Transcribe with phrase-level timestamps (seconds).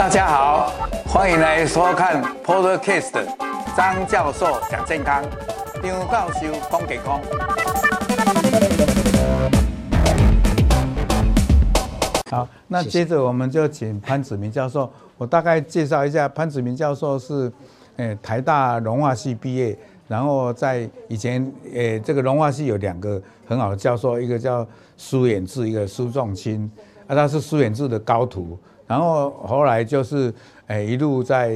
[0.00, 0.72] 大家好，
[1.04, 3.22] 欢迎来收看 Podcast
[3.76, 5.22] 张教授讲健康，
[5.82, 7.20] 张教授讲健康。
[12.30, 17.52] 好，那接着我们就请潘子明教授，我大概介绍一下，潘子明教授是，
[17.96, 19.76] 诶，台大农化系毕业，
[20.08, 26.72] 然后在以前，诶，这个农化系有两个很好的教授，一个叫苏远志，一个苏仲清，
[27.06, 28.58] 啊，他是苏远志的高徒。
[28.90, 30.34] 然后后来就是，
[30.66, 31.50] 诶，一路在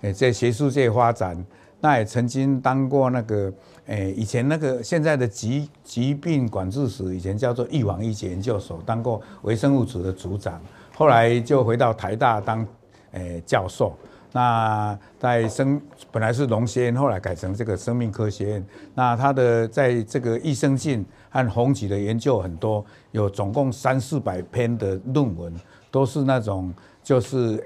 [0.00, 1.36] 诶在学术界发展，
[1.82, 3.52] 那也曾经当过那个，
[3.88, 10.58] 诶，以前那个现在的疾疾病管制室，以前叫做预防医学研究所，当过微生物组的组长，
[10.94, 12.66] 后来就回到台大当，
[13.12, 13.92] 诶，教授。
[14.32, 15.78] 那在生
[16.10, 18.66] 本来是农学院，后来改成这个生命科学院。
[18.94, 25.52] 那他的在这个益生菌和红曲的研究很多，有总共三四百篇的论文。
[25.90, 27.62] 都是那种就是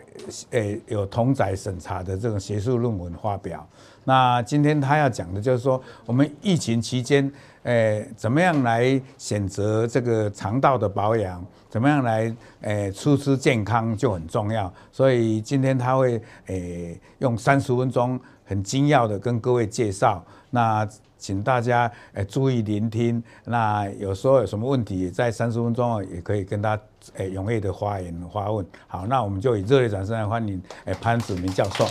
[0.51, 3.67] 诶有同载审查的这种学术论文发表。
[4.05, 7.31] 那今天他要讲的就是说，我们疫情期间
[7.63, 14.73] 诶怎么样来选择这个肠道的保养，怎么样来诶初吃健康就很重要。
[14.91, 20.25] 所以今天他会诶用三十分钟很精要的跟各位介绍。
[20.51, 20.87] 那
[21.23, 23.23] 请大家诶注意聆听。
[23.45, 26.79] 那有时候有什么问题，在三十分钟也可以跟他。
[27.15, 31.85] 诶，踊跃的发言发问，好，那我们就以热烈掌声来欢迎诶潘子明教授。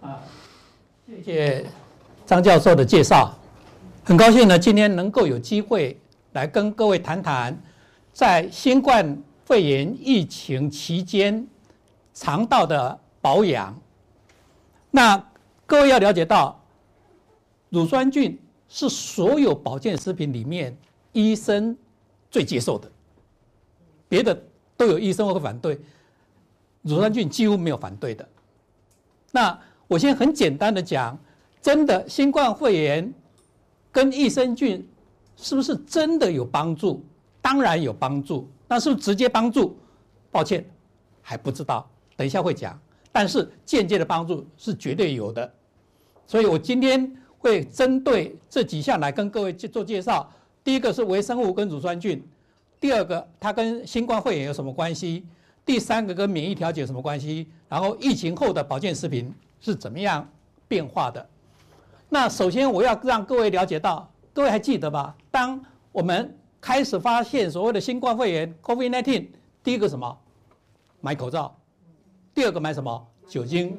[0.00, 0.18] 啊，
[1.06, 1.64] 谢谢
[2.26, 3.32] 张教授的介绍，
[4.02, 5.96] 很高兴呢，今天能够有机会
[6.32, 7.56] 来跟各位谈谈，
[8.12, 11.46] 在新冠肺炎疫情期间
[12.12, 13.72] 肠道的保养。
[14.90, 15.16] 那
[15.70, 16.60] 各位要了解到，
[17.68, 20.76] 乳酸菌是所有保健食品里面。
[21.12, 21.76] 医生
[22.28, 22.90] 最接受的，
[24.08, 24.36] 别的
[24.76, 25.78] 都有医生会反对，
[26.82, 28.28] 乳酸菌几乎没有反对的。
[29.30, 29.56] 那
[29.86, 31.16] 我先很简单的讲，
[31.62, 33.14] 真的新冠肺炎
[33.92, 34.84] 跟益生菌
[35.36, 37.04] 是不是真的有帮助？
[37.40, 39.78] 当然有帮助，那是不是直接帮助？
[40.32, 40.68] 抱歉，
[41.22, 42.76] 还不知道，等一下会讲。
[43.12, 45.52] 但是间接的帮助是绝对有的，
[46.30, 50.30] 所以我今天会针对这几项来跟各位去做介绍。
[50.62, 52.24] 第一个是微生物跟乳酸菌，
[52.78, 55.26] 第二个它跟新冠肺炎有什么关系？
[55.66, 57.48] 第三个跟免疫调节有什么关系？
[57.68, 60.24] 然后疫情后的保健食品是怎么样
[60.68, 61.28] 变化的？
[62.08, 65.12] 那首先我要让各位了解到，各位还记得吧？
[65.32, 69.26] 当我们开始发现所谓的新冠肺炎 （COVID-19），
[69.64, 70.16] 第一个什么？
[71.00, 71.52] 买口罩，
[72.32, 73.04] 第二个买什么？
[73.26, 73.76] 酒精，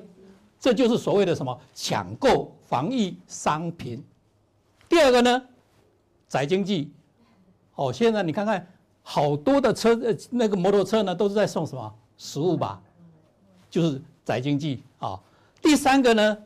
[0.61, 1.59] 这就是所谓的什么？
[1.73, 4.01] 抢购防疫商品。
[4.87, 5.41] 第二个呢？
[6.29, 6.91] 宅经济，
[7.73, 8.65] 哦，现在你看看，
[9.01, 12.79] 好多的车，呃，那个摩托车呢，都是在送什么食物吧？
[13.71, 15.19] 就是宅经济啊。
[15.63, 16.37] 第三个呢，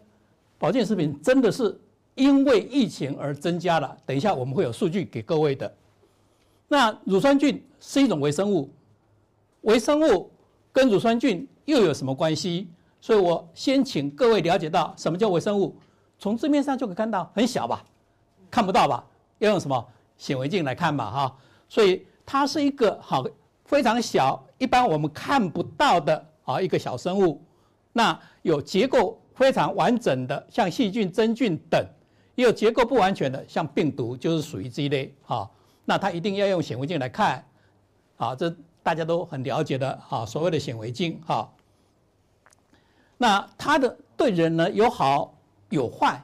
[0.58, 1.78] 保健食品真的是
[2.16, 3.98] 因为疫情而增加了。
[4.06, 5.72] 等一下我们会有数据给各位的。
[6.70, 8.70] 那乳酸菌是一种微生物，
[9.62, 10.32] 微生物
[10.72, 12.70] 跟乳酸菌又有什么关系？
[13.06, 15.78] 所以我先请各位了解到什么叫微生物。
[16.18, 17.86] 从字面上就可以看到，很小吧？
[18.50, 19.06] 看不到吧？
[19.38, 21.38] 要用什么显微镜来看吧，哈，
[21.70, 23.24] 所以它是一个好
[23.64, 27.40] 非常小，一般我们看不到的啊一个小生物。
[27.94, 31.86] 那有结构非常完整的，像细菌、真菌等；
[32.34, 35.48] 也有结构不完全的，像病毒，就是属于这一类啊。
[35.86, 37.46] 那它一定要用显微镜来看，
[38.18, 38.52] 啊，这
[38.82, 41.48] 大家都很了解的啊，所谓的显微镜哈。
[43.18, 45.38] 那它的对人呢有好
[45.70, 46.22] 有坏，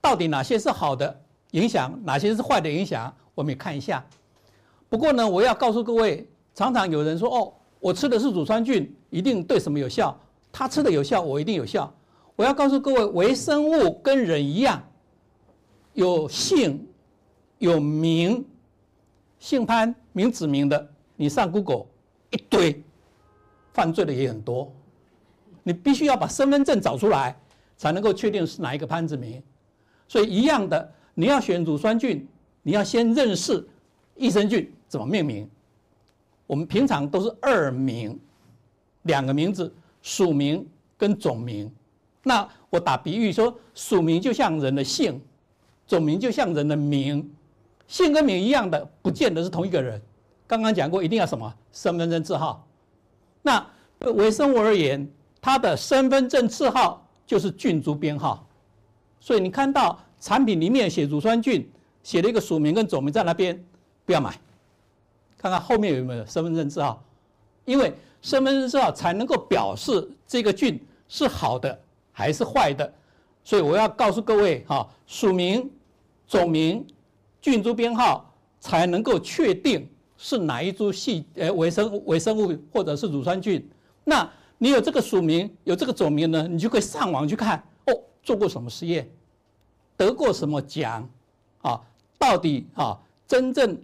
[0.00, 1.20] 到底哪些是好的？
[1.52, 3.12] 影响哪些是坏的影响？
[3.34, 4.04] 我们也看一下。
[4.88, 10.16] 不过呢，我要告诉各位，常常有人说：“哦，我吃的是乳酸菌，一定对什么有效？
[10.52, 11.92] 他吃的有效，我一定有效。”
[12.36, 14.82] 我要告诉各位，微生物跟人一样，
[15.92, 16.86] 有姓
[17.58, 18.44] 有名，
[19.38, 21.86] 姓潘名子明的，你上 Google
[22.30, 22.82] 一堆，
[23.72, 24.72] 犯罪的也很多。
[25.62, 27.36] 你必须要把身份证找出来，
[27.76, 29.42] 才能够确定是哪一个潘子明。
[30.08, 30.92] 所以一样的。
[31.12, 32.26] 你要选乳酸菌，
[32.62, 33.68] 你要先认识
[34.14, 35.46] 益生菌怎么命名。
[36.46, 38.18] 我们平常都是二名，
[39.02, 39.70] 两个名字，
[40.00, 40.66] 属名
[40.96, 41.70] 跟种名。
[42.22, 45.20] 那我打比喻说，属名就像人的姓，
[45.86, 47.28] 种名就像人的名。
[47.86, 50.00] 姓跟名一样的，不见得是同一个人。
[50.46, 52.66] 刚刚讲过，一定要什么身份证字号。
[53.42, 53.66] 那
[54.00, 55.06] 微生物而言，
[55.40, 58.46] 它的身份证字号就是菌株编号。
[59.18, 59.98] 所以你看到。
[60.22, 61.66] 产品里面写乳酸菌，
[62.02, 63.58] 写了一个属名跟种名在那边，
[64.04, 64.38] 不要买。
[65.38, 67.02] 看看后面有没有身份证字号，
[67.64, 67.90] 因为
[68.20, 70.78] 身份证字号才能够表示这个菌
[71.08, 71.80] 是好的
[72.12, 72.92] 还是坏的。
[73.42, 75.70] 所以我要告诉各位哈，属名、
[76.28, 76.86] 种名、
[77.40, 79.88] 菌株编号才能够确定
[80.18, 83.66] 是哪一株细呃微生物微生物或者是乳酸菌。
[84.04, 84.30] 那
[84.62, 89.08] 你有这个属名，有这个种名呢，你就可以上网去看哦，做过什么实验，
[89.96, 91.08] 得过什么奖，
[91.62, 91.80] 啊，
[92.18, 92.94] 到底啊
[93.26, 93.74] 真正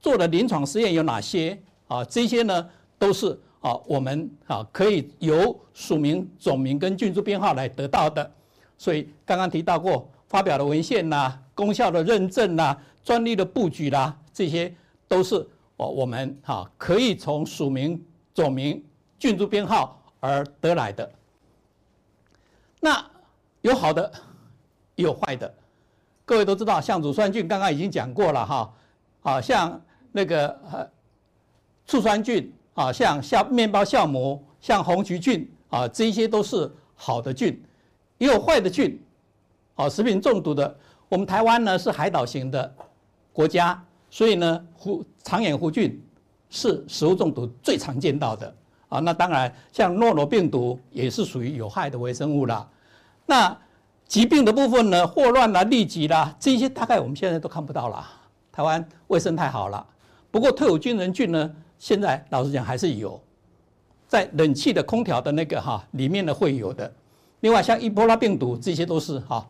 [0.00, 2.02] 做的临床实验有哪些啊？
[2.06, 2.66] 这些呢
[2.98, 8.32] 都是啊我们啊可以由属名、种名跟菌株编号来得到的。
[8.78, 12.74] 所以刚刚提到过发表的文献呐、功效的认证呐、
[13.04, 14.74] 专利的布局啦，这些
[15.06, 15.46] 都是
[15.76, 18.02] 哦我们哈可以从属名、
[18.32, 18.82] 种名、
[19.18, 19.98] 菌株编号。
[20.22, 21.10] 而得来的，
[22.78, 23.04] 那
[23.60, 24.08] 有好的，
[24.94, 25.52] 也有坏的。
[26.24, 28.74] 各位都知道，像乳酸菌，刚刚已经讲过了哈，
[29.22, 29.82] 啊，像
[30.12, 30.88] 那个呃
[31.86, 37.60] 醋酸菌啊，像像面包酵母，像红曲菌啊，这些都是好的菌，
[38.18, 39.02] 也有坏的菌，
[39.74, 40.78] 啊，食品中毒的。
[41.08, 42.72] 我们台湾呢是海岛型的
[43.32, 46.00] 国家，所以呢，弧肠眼弧菌
[46.48, 48.54] 是食物中毒最常见到的。
[48.92, 52.68] 啊，那当然，像诺罗病毒也是属于有害的微生物啦。
[53.24, 53.56] 那
[54.06, 58.06] 疾病的部分呢，霍乱啦、痢疾啦，这些大概我们现在都看不到了。
[58.52, 59.86] 台湾卫生太好了。
[60.30, 63.18] 不过退伍军人菌呢，现在老实讲还是有，
[64.06, 66.92] 在冷气的空调的那个哈里面呢会有的。
[67.40, 69.48] 另外像伊波拉病毒，这些都是哈。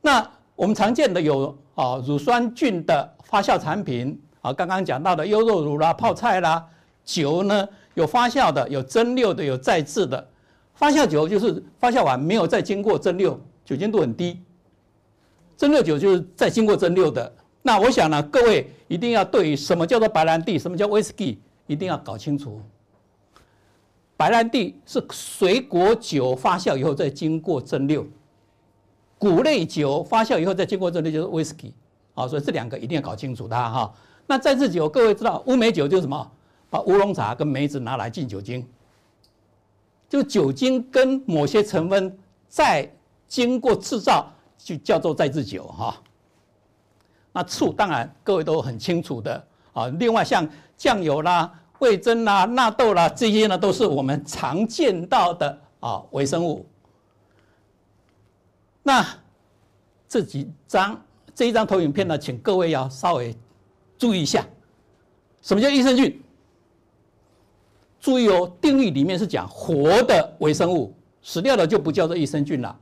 [0.00, 0.24] 那
[0.54, 6.64] 我们常见的有啊乳酸菌的发酵产品啊，刚刚讲到的优酪乳啦、泡菜啦、
[7.04, 7.68] 酒呢。
[7.94, 10.28] 有发酵的，有蒸馏的，有再制的。
[10.74, 14.40] 发酵酒就是发酵完没有再经过蒸馏，酒精度很低。
[15.56, 17.32] 蒸馏酒就是再经过蒸馏的。
[17.62, 22.60] 那我想呢，各位一定要对于什么叫做白兰地，什么叫威士忌，一定要搞清楚。
[24.16, 28.04] 白兰地是水果酒发酵以后再经过蒸馏，
[29.18, 31.72] 谷类酒发酵以后再经过蒸馏就是威士忌。
[32.14, 33.94] 啊，所以这两个一定要搞清楚它哈。
[34.26, 36.30] 那再制酒，各位知道乌梅酒就是什么？
[36.74, 38.68] 把乌龙茶跟梅子拿来浸酒精，
[40.08, 42.18] 就酒精跟某些成分
[42.48, 42.92] 再
[43.28, 44.28] 经过制造，
[44.58, 46.02] 就叫做再制酒哈。
[47.32, 49.86] 那醋当然各位都很清楚的啊。
[50.00, 51.48] 另外像酱油啦、
[51.78, 56.66] 味噌啦、纳豆啦这些呢，都是我们常见到的啊微生物。
[58.82, 59.06] 那
[60.08, 61.00] 这几张
[61.36, 63.32] 这一张投影片呢，请各位要稍微
[63.96, 64.44] 注意一下，
[65.40, 66.20] 什么叫益生菌？
[68.04, 72.78] 注意哦，定义里面是讲活的微生物，死掉的就不叫做益生菌了，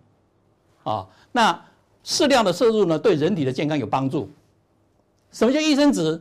[0.83, 1.65] 啊，那
[2.03, 4.29] 适量的摄入呢，对人体的健康有帮助。
[5.31, 6.21] 什么叫益生质？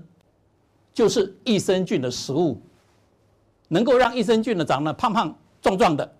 [0.93, 2.61] 就是益生菌的食物，
[3.69, 6.13] 能够让益生菌呢长得胖胖壮壮的。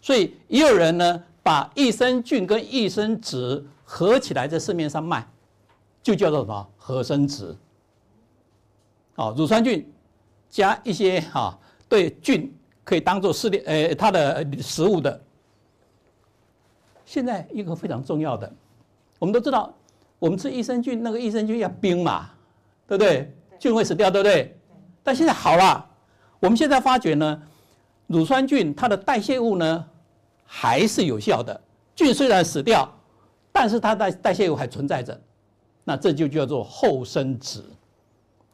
[0.00, 5.28] 所以也有人呢把益生菌跟益生质合起来在市面上卖，
[6.02, 7.54] 就叫做什么合生质。
[9.14, 9.86] 啊，乳酸菌
[10.48, 11.58] 加一些哈。
[11.88, 12.54] 对菌
[12.84, 15.20] 可以当做饲料，呃，它的食物的。
[17.04, 18.52] 现在一个非常重要的，
[19.18, 19.74] 我们都知道，
[20.18, 22.28] 我们吃益生菌，那个益生菌要冰嘛，
[22.86, 23.34] 对不对？
[23.58, 24.54] 菌会死掉，对不对？
[25.02, 25.84] 但现在好了，
[26.38, 27.42] 我们现在发觉呢，
[28.06, 29.84] 乳酸菌它的代谢物呢
[30.44, 31.58] 还是有效的，
[31.96, 32.86] 菌虽然死掉，
[33.50, 35.18] 但是它的代谢物还存在着，
[35.84, 37.64] 那这就叫做后生子，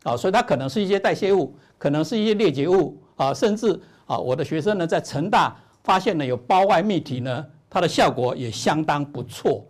[0.04, 2.97] 啊，所以它可能是一些代谢物，可能是一些裂解物。
[3.16, 9.64] 啊，甚至啊，我的学生呢，在成大发现呢，有胞外泌体呢，它的效果也相当不错。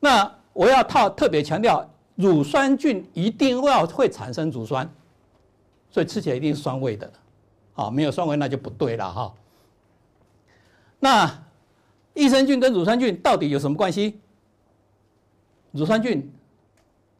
[0.00, 4.88] 那我要套特别强调，乳酸菌一定要会产生乳酸，
[5.90, 7.10] 所以吃起来一定是酸味的。
[7.74, 9.34] 啊，没有酸味那就不对了哈。
[10.98, 11.42] 那
[12.14, 14.18] 益生菌跟乳酸菌到底有什么关系？
[15.72, 16.32] 乳酸菌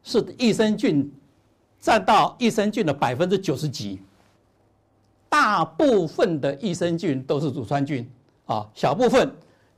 [0.02, 1.12] 是益生菌
[1.78, 4.00] 占到益生菌的百分之九十几。
[5.28, 8.08] 大部分的益生菌都是乳酸菌
[8.46, 9.30] 啊，小部分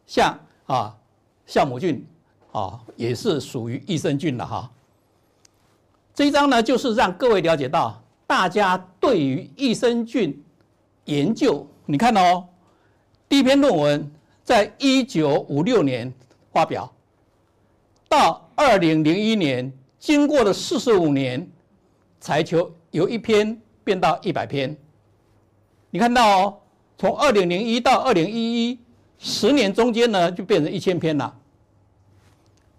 [0.06, 0.96] 像啊
[1.46, 2.06] 酵母菌
[2.52, 4.70] 啊也是属于益生菌的哈。
[6.14, 10.42] 这一章呢，就是让各位了解到，大家对于益生菌
[11.04, 12.44] 研究，你看哦，
[13.28, 14.10] 第一篇论文
[14.44, 16.12] 在一九五六年
[16.52, 16.92] 发表，
[18.08, 21.48] 到二零零一年，经过了四十五年，
[22.20, 24.76] 才求由一篇变到一百篇。
[25.90, 26.60] 你看到哦，
[26.96, 28.78] 从二零零一到二零一一，
[29.18, 31.34] 十年中间呢，就变成一千篇了。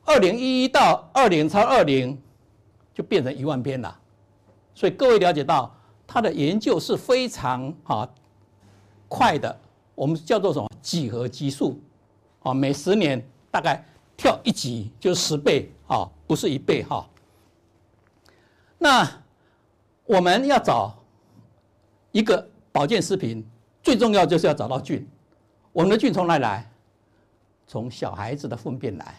[0.06, 2.20] 二零一一到二零超二零，
[2.94, 4.00] 就变成一万篇了。
[4.74, 5.76] 所以各位了解到，
[6.08, 8.10] 它的研究是非常啊
[9.08, 9.60] 快的，
[9.96, 11.80] 我们叫做什么几何级数
[12.42, 13.84] 啊，每十年大概
[14.18, 17.08] 跳一级就是十倍啊，不是一倍哈。
[18.78, 19.08] 那
[20.06, 20.96] 我们要找
[22.12, 23.46] 一个保健食品，
[23.82, 25.08] 最重要就是要找到菌。
[25.72, 26.70] 我们的菌从哪里来？
[27.68, 29.16] 从小孩子的粪便来。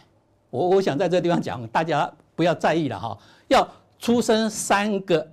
[0.51, 3.17] 我我想在这个地方讲，大家不要在意了哈。
[3.47, 3.67] 要
[3.99, 5.27] 出生三个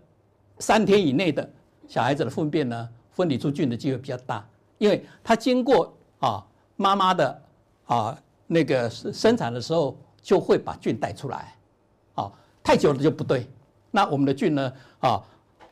[0.60, 1.50] 三天以内的
[1.88, 4.48] 小孩子的粪便呢，分离出菌的机会比较大，
[4.78, 6.46] 因为它经过啊
[6.76, 7.42] 妈妈的
[7.86, 11.56] 啊那个生产的时候，就会把菌带出来。
[12.14, 12.32] 啊，
[12.64, 13.50] 太久了就不对。
[13.90, 15.24] 那我们的菌呢啊，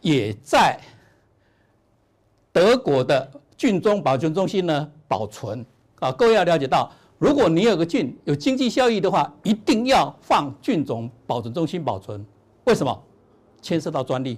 [0.02, 0.80] 也在
[2.56, 5.66] 德国的菌种保存中心呢保存。
[6.00, 6.90] 啊，各位要了解到。
[7.18, 12.26] 如果你有个菌有经济效益的话，一定要放菌种保存中心保存。
[12.64, 13.04] 为什么？
[13.62, 14.38] 牵涉到专利，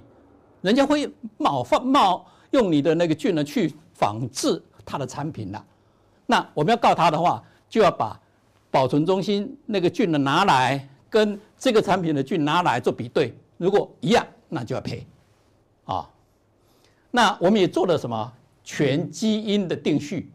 [0.62, 5.64] 人家会冒放冒用你的那个菌呢去仿制他的产品了。
[6.26, 8.18] 那我们要告他的话，就要把
[8.68, 15.06] 保存中心那个菌呢拿来跟这个产品的菌拿来做比对，如果一样，那就要赔。
[15.84, 16.08] 啊，
[17.18, 18.32] 那我们也做了什么
[18.62, 20.30] 全基因的定序。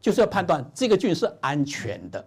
[0.00, 2.24] 就是要判断这个菌是安全的，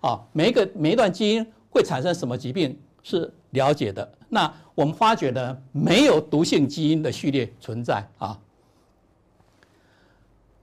[0.00, 4.10] 啊，每一个每一段基因会产生什么疾病是了解的。
[4.30, 8.38] 那我们发觉呢，没有毒性基因的序列存在啊。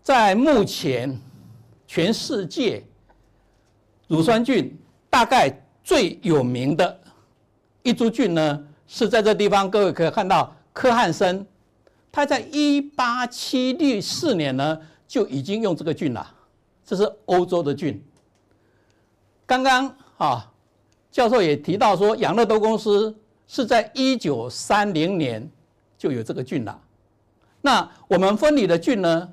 [0.01, 1.15] 在目前，
[1.85, 2.83] 全世界
[4.07, 4.75] 乳酸菌
[5.07, 6.99] 大概最有名的
[7.83, 11.45] 一株菌呢，是在这地方，各位可以看到科汉森，
[12.15, 16.25] 他在一八七六四年呢就已经用这个菌了。
[16.85, 18.01] 这是欧洲的菌。
[19.45, 20.49] 刚刚啊，
[21.11, 23.13] 教授也提到说，养乐多公司
[23.49, 25.45] 是在一九三零年
[25.97, 26.81] 就有这个菌了。
[27.59, 29.29] 那我们分离的菌呢？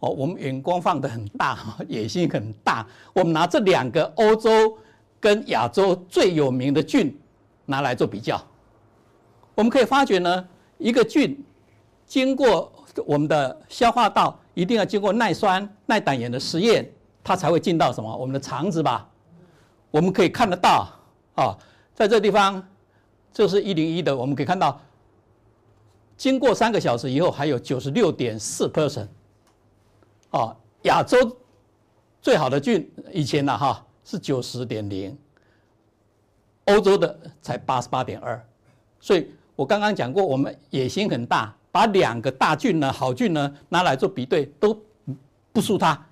[0.00, 2.86] 哦，我们眼光放得很大， 野心很大。
[3.14, 4.76] 我们拿这两个欧洲
[5.18, 7.18] 跟亚洲最有名的菌
[7.64, 8.38] 拿来做比较，
[9.54, 11.42] 我们可以发觉呢，一个菌
[12.08, 12.72] 经过
[13.06, 14.36] 我们的消化道。
[14.54, 18.16] 一定要经过耐酸、耐胆盐的实验，它才会进到什么？
[18.16, 19.08] 我们的肠子吧。
[19.92, 20.88] 我们可以看得到
[21.36, 21.56] 啊，
[21.94, 22.60] 在这地方，
[23.32, 24.80] 这是一零一的，我们可以看到，
[26.16, 29.06] 经过三个小时以后，还有九十六点四 percent。
[30.30, 31.36] 啊，亚洲
[32.20, 35.16] 最好的菌以前呢哈是九十点零，
[36.64, 38.44] 欧洲的才八十八点二。
[38.98, 41.54] 所以我刚刚讲过，我们野心很大。
[41.70, 44.76] 把两个大菌呢，好菌呢拿来做比对，都
[45.52, 46.06] 不输它。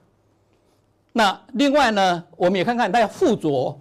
[1.12, 3.80] 那另外呢，我们也看看它要附着，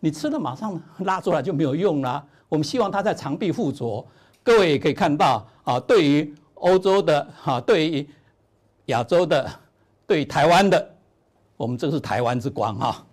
[0.00, 2.26] 你吃了马上拉出来就没有用了。
[2.48, 4.04] 我们希望它在肠壁附着。
[4.42, 8.08] 各位也可以看到啊，对于欧洲的哈，对于
[8.86, 9.48] 亚洲的，
[10.08, 10.94] 对台湾的，
[11.56, 13.06] 我们这个是台湾之光哈。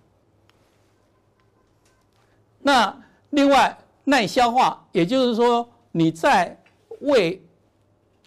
[2.60, 2.94] 那
[3.30, 6.60] 另外耐消化，也就是说你在
[7.02, 7.40] 胃。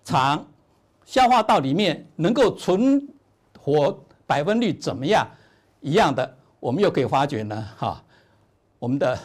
[0.05, 0.47] 肠
[1.05, 3.07] 消化道里面能够存
[3.59, 5.27] 活百分率怎么样？
[5.81, 8.03] 一样的，我们又可以发觉呢，哈，
[8.79, 9.19] 我们的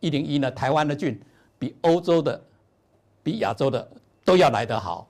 [0.00, 1.18] 一零一呢，台湾的菌
[1.58, 2.42] 比欧洲的、
[3.22, 3.86] 比亚洲的
[4.24, 5.08] 都要来得好。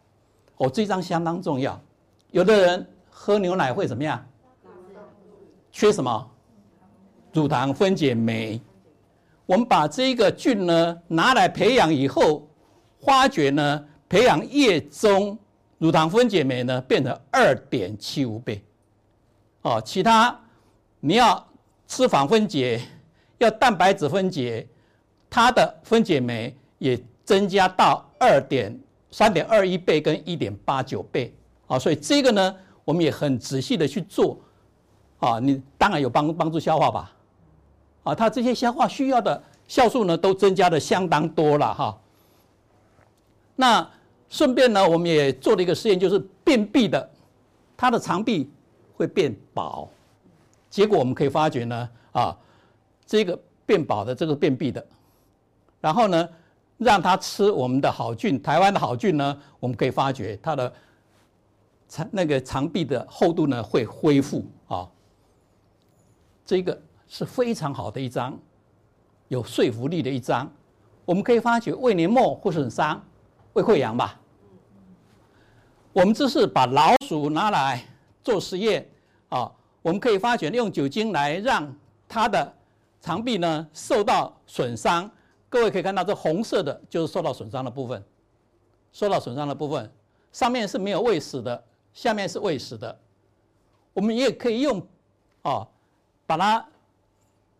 [0.56, 1.80] 哦，这张相当重要。
[2.30, 4.24] 有的人喝牛奶会怎么样？
[5.72, 6.30] 缺什么？
[7.32, 8.60] 乳糖分解酶。
[9.46, 12.48] 我们把这个菌呢拿来培养以后，
[13.00, 13.84] 发觉呢。
[14.14, 15.36] 培养液中
[15.76, 18.62] 乳糖分解酶呢，变成二点七五倍，
[19.62, 20.40] 哦，其他
[21.00, 21.44] 你要
[21.88, 22.80] 脂肪分解，
[23.38, 24.64] 要蛋白质分解，
[25.28, 28.78] 它的分解酶也增加到二点
[29.10, 31.34] 三点二一倍跟一点八九倍，
[31.66, 34.38] 啊，所以这个呢，我们也很仔细的去做，
[35.18, 37.12] 啊，你当然有帮帮助消化吧，
[38.04, 41.98] 啊，它这些消化需要的酵素呢，都增加的相当多了哈，
[43.56, 43.90] 那。
[44.34, 47.08] 顺便呢，我们也做了一个实验，就是便秘的，
[47.76, 48.50] 他的肠壁
[48.96, 49.88] 会变薄。
[50.68, 52.36] 结果我们可以发觉呢，啊，
[53.06, 54.84] 这个变薄的，这个便秘的，
[55.80, 56.28] 然后呢，
[56.78, 60.72] 让他吃我们的好菌，台湾的好菌呢，我们可以发觉它的
[61.88, 64.90] 肠那个肠壁的厚度呢会恢复啊。
[66.44, 66.76] 这个
[67.06, 68.36] 是非常好的一张，
[69.28, 70.52] 有说服力的一张。
[71.04, 73.00] 我们可以发觉胃黏膜会损伤，
[73.52, 74.20] 胃溃疡吧。
[75.94, 77.80] 我们这是把老鼠拿来
[78.24, 78.84] 做实验
[79.28, 79.48] 啊，
[79.80, 81.72] 我们可以发觉用酒精来让
[82.08, 82.52] 它的
[83.00, 85.08] 肠壁呢受到损伤。
[85.48, 88.04] 各位可以看到，这红色的就是受到损伤的部分，
[88.92, 89.88] 受到损伤的部分，
[90.32, 92.98] 上面是没有喂食的，下面是喂食的。
[93.92, 94.84] 我们也可以用
[95.42, 95.64] 哦，
[96.26, 96.66] 把它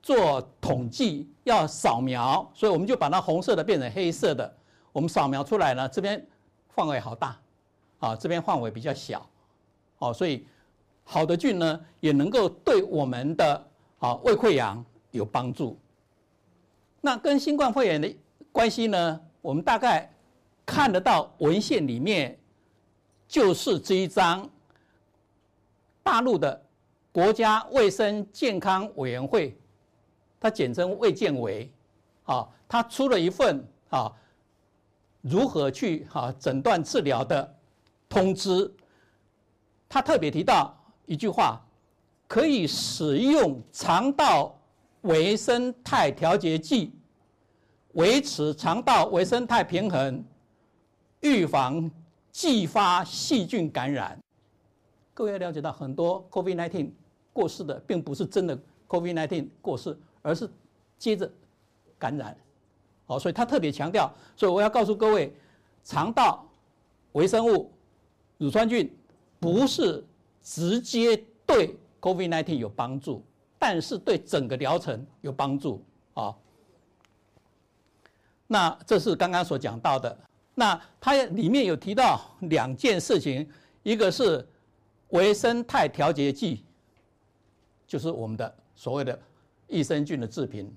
[0.03, 4.53] 做统计，要扫描，所以我们就把它红色的变成黑色的。
[4.91, 6.27] 我们扫描出来呢，这边
[6.71, 7.39] 范围好大，
[7.99, 9.27] 啊，这边范围比较小，
[9.99, 10.47] 哦，所以
[11.05, 13.67] 好的菌呢，也能够对我们的
[13.99, 15.79] 啊胃溃疡有帮助。
[17.01, 18.17] 那跟新冠肺炎的
[18.53, 20.11] 关系呢，我们大概
[20.65, 22.39] 看得到文献里面，
[23.29, 24.49] 就是这一张。
[26.03, 26.63] 大陆的
[27.11, 29.57] 国家卫生健康委员会，
[30.39, 31.73] 它简称卫健委，
[32.25, 34.13] 啊，它出了一份啊，
[35.23, 37.54] 如何去哈诊断治疗的
[38.15, 38.73] 通知。
[39.89, 40.73] 他特别提到
[41.05, 41.61] 一句话，
[42.29, 44.57] 可以使用肠道
[45.03, 46.93] 微生态调节剂，
[47.95, 50.25] 维持肠道微生态平衡，
[51.21, 51.91] 预防
[52.31, 54.17] 继发细菌感染。
[55.13, 56.91] 各位要了解到，很多 COVID-19
[57.33, 58.57] 过世的，并不是真的
[58.89, 60.49] COVID-19 过世，而是
[60.99, 61.29] 接着
[61.99, 62.37] 感染。
[63.07, 65.35] 哦，所以他特别强调，所以我要告诉各位，
[65.83, 66.47] 肠道
[67.13, 67.71] 微生物
[68.39, 68.91] 乳酸菌
[69.39, 70.05] 不是
[70.43, 73.23] 直接对 COVID-19 有帮助，
[73.59, 75.83] 但是对整个疗程有帮助。
[76.15, 76.35] 啊，
[78.47, 80.17] 那这是刚刚所讲到的。
[80.55, 83.49] 那它里面有提到两件事情，
[83.83, 84.47] 一个是。
[85.11, 86.65] 微生态调节剂
[87.87, 89.17] 就是我们的所谓的
[89.69, 90.75] 益生菌的制品，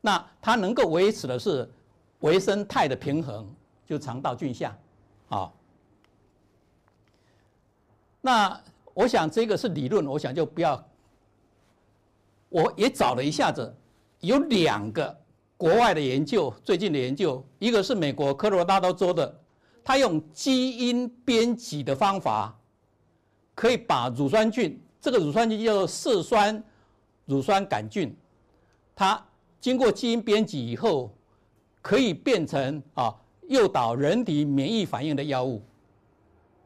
[0.00, 1.70] 那它能够维持的是
[2.20, 3.48] 微生态的平衡，
[3.86, 4.76] 就肠道菌相
[5.28, 5.52] 啊。
[8.28, 10.86] 那我想这个是理论，我想就不要。
[12.50, 13.74] 我也找了一下子，
[14.20, 15.18] 有两个
[15.56, 19.34] 国外的研究，最近的研究，一个是美国科罗拉多州的，
[19.82, 22.54] 他用基因编辑的方法。
[23.54, 26.62] 可以把乳酸菌，这个乳酸菌叫做嗜酸
[27.24, 28.14] 乳酸杆菌，
[28.94, 29.24] 它
[29.58, 31.10] 经过基因编辑以后，
[31.80, 33.14] 可以变成啊
[33.48, 35.62] 诱导人体免疫反应的药物，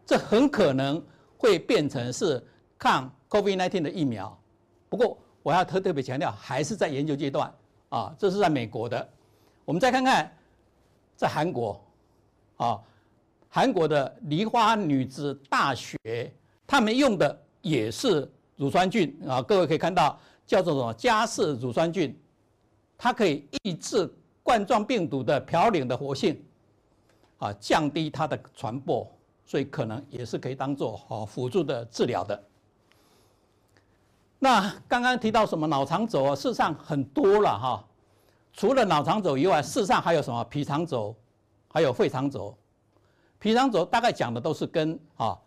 [0.04, 1.00] 这很可能
[1.42, 2.40] 会变成是
[2.78, 4.38] 抗 COVID-19 的疫苗。
[4.88, 7.52] 不过我要特特别强调，还是在研究阶段
[7.88, 9.08] 啊，这是在美国的。
[9.64, 10.32] 我们再看看
[11.16, 11.84] 在韩国
[12.58, 12.80] 啊，
[13.48, 15.98] 韩国的梨花女子大学。
[16.64, 22.16] 他们用的也是乳酸菌啊，各位可以看到叫做什么加氏乳酸菌，
[22.96, 24.08] 它可以抑制
[24.44, 26.40] 冠状病毒的嘌呤的活性，
[27.38, 29.10] 啊，降低它的传播，
[29.52, 32.42] 所以可能也是可以当做好辅助的治疗的。
[34.38, 37.84] 那刚刚提到什么脑肠轴啊，事实上很多了哈，
[38.54, 41.14] 除了脑肠轴以外，事实上还有什么脾肠轴，
[41.68, 42.56] 还有肺肠轴。
[43.38, 45.38] 脾肠轴大概讲的都是跟啊。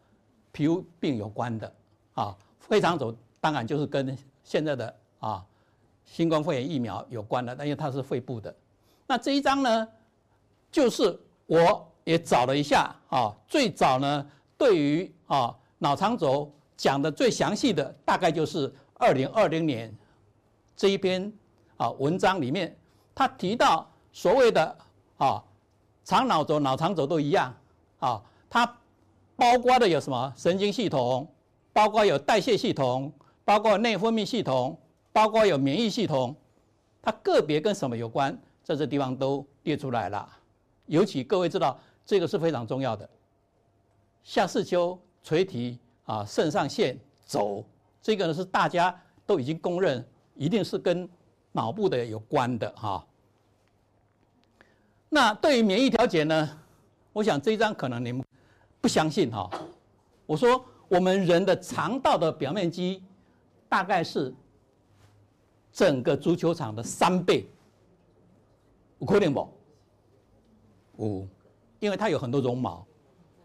[0.52, 1.74] 皮肤病有关的
[2.14, 5.44] 啊，肺肠轴当然就是跟现在的啊
[6.06, 8.56] 新冠肺炎疫苗有关的，但因为它是肺部的。
[9.08, 9.88] 那这一张呢，
[10.72, 14.26] 就是我也找了一下啊，最早呢
[14.58, 19.94] 对于啊脑肠轴讲的最详细的，大概就是二零二零年
[20.78, 21.30] 这一篇
[21.76, 22.74] 啊文章里面，
[23.14, 24.78] 他提到所谓的
[25.18, 25.44] 啊
[26.06, 27.54] 肠脑轴、脑肠轴都一样
[28.00, 28.78] 啊，它。
[29.38, 31.28] 包括的有什么神经系统，
[31.74, 33.12] 包括有代谢系统，
[33.44, 34.80] 包括内分泌系统，
[35.12, 36.34] 包括有免疫系统，
[37.02, 40.26] 它个别跟什么有关，在这地方都列出来了。
[40.86, 43.10] 尤其各位知道，这个是非常重要的，
[44.24, 47.66] 下视丘垂体啊，肾上腺轴，
[48.02, 51.10] 这个呢是大家都已经公认，一定是跟
[51.52, 53.06] 脑部的有关的哈。
[55.10, 56.60] 那对于免疫调节呢，
[57.12, 58.24] 我想这一张可能你们。
[58.82, 59.50] 不相信哈？
[60.28, 63.02] 我说我们人的肠道的表面积
[63.68, 64.32] 大概是
[65.74, 67.48] 整个足球场的三倍，
[69.00, 69.50] 有可能不？
[71.00, 71.28] 五，
[71.86, 72.86] 因为它有很多绒毛，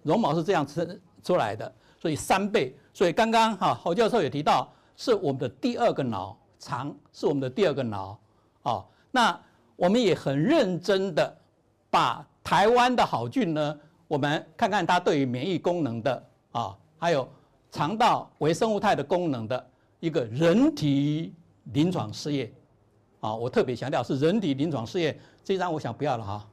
[0.03, 0.81] 绒毛是这样出
[1.22, 2.74] 出来的，所以三倍。
[2.92, 8.18] 所以刚刚哈侯教授也提到，是我们的第二个脑，肠是我们的第二个脑
[8.62, 8.85] 啊。
[9.11, 9.38] 那
[9.76, 11.37] 我们也很认真的
[11.90, 13.79] 把台湾的好菌呢。
[14.09, 17.29] 我们看看它对于免疫功能的啊，还有
[17.70, 21.33] 肠道微生物态的功能的一个人体
[21.72, 22.50] 临床试验
[23.20, 26.48] 啊，我特别强调是人体临床试验，这张我想不要了哈。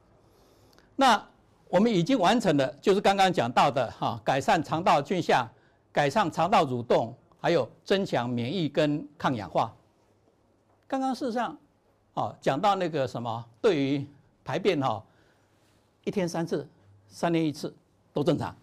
[0.94, 1.26] 那
[1.68, 5.46] 我们已经完成了，就是刚刚讲到的哈，改善肠道菌相，
[5.92, 9.74] 改善肠道蠕动，还有增强免疫跟抗氧化。
[10.86, 11.56] 刚刚事实上
[12.14, 14.06] 啊，讲到那个什么，对于
[14.44, 15.02] 排便哈，
[16.04, 16.68] 一天三次。
[17.10, 17.74] 三年一次
[18.12, 18.54] 都正常，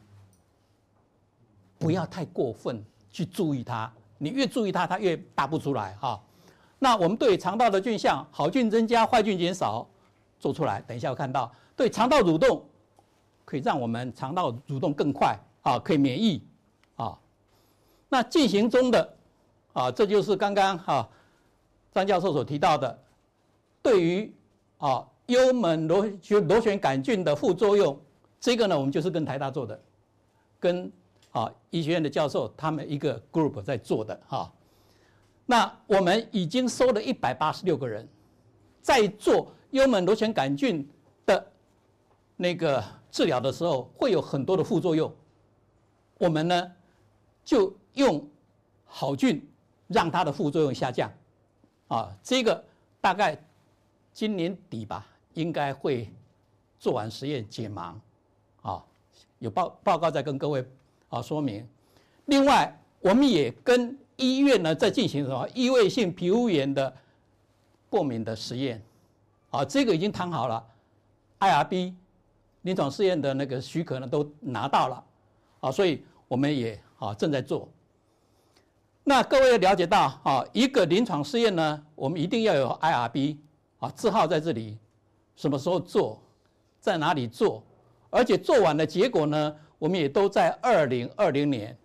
[1.79, 6.21] 不要太过分去注意它，你越注意它，它越大不出来哈。
[6.77, 9.83] 那我们对肠道的菌相，好菌增加，坏菌减少，
[10.39, 12.63] 做出来，等一下我看到，对肠道蠕动，
[13.45, 16.43] 可以让我们肠道蠕动更快啊，可以免疫
[16.97, 17.17] 啊。
[18.09, 19.17] 那进行中的
[19.73, 21.07] 啊，这就是刚刚哈
[21.91, 22.99] 张教授所提到的，
[23.81, 24.33] 对于
[24.77, 27.97] 啊幽门螺旋螺旋杆菌的副作用，
[28.39, 29.79] 这个呢，我们就是跟台大做的，
[30.59, 30.91] 跟
[31.31, 34.51] 啊医学院的教授他们一个 group 在做的哈。
[35.45, 38.07] 那我们已经收了一百八十六个人，
[38.81, 40.87] 在做幽门螺旋杆菌
[41.25, 41.51] 的
[42.35, 42.83] 那个
[43.15, 45.09] 治疗的时候，会有很多的副作用。
[46.17, 46.71] 我们呢，
[47.45, 48.27] 就用
[48.83, 49.41] 好菌
[49.87, 51.09] 让它的副作用下降。
[51.87, 52.61] 啊，这个
[52.99, 53.41] 大概
[54.11, 56.11] 今年底吧，应该会
[56.77, 57.93] 做完实验解盲。
[58.61, 58.83] 啊，
[59.39, 60.69] 有报报告再跟各位
[61.07, 61.65] 啊说明。
[62.25, 66.93] 另外，我们也跟医院呢，在进行什么异位性皮肤炎的
[67.89, 68.83] 过敏的实验，
[69.51, 70.61] 啊，这个已经谈好了
[71.39, 71.93] ，IRB
[72.65, 75.03] 临床试验的那个许可呢都拿到了，
[75.59, 77.69] 啊，所以我们也啊正在做。
[79.03, 83.37] 那各位了解到啊，一个临床试验呢，我们一定要有 IRB
[83.77, 84.79] 啊，字号在这里，
[85.35, 86.19] 什么时候做，
[86.79, 87.61] 在哪里做，
[88.09, 91.77] 而且做完的结果呢，我们也都在二零二零年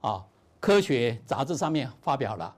[0.00, 0.24] 啊。
[0.60, 2.54] 科学杂志上面发表了，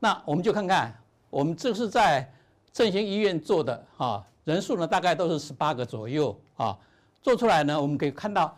[0.00, 0.92] 那我们就看看，
[1.30, 2.28] 我们这是在
[2.72, 6.78] 振兴医院做的啊，人数呢大概都是十八个左右啊，
[7.22, 8.56] 做出来呢，我们可以看到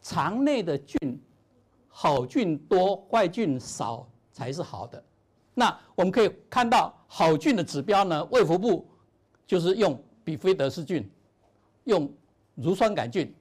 [0.00, 1.20] 肠内的菌
[1.88, 5.02] 好菌多，坏菌少才是好的。
[5.54, 8.86] 那我们可以看到好菌的指标呢，卫福部
[9.46, 11.08] 就是用比菲德氏菌，
[11.84, 12.12] 用
[12.56, 13.32] 乳酸杆菌。